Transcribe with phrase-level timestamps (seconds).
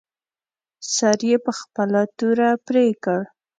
[0.93, 3.21] سر یې په خپله توره پرې کړ.